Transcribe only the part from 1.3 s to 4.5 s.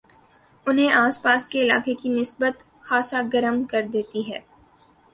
کے علاقے کی نسبت خاصا گرم کردیتی ہے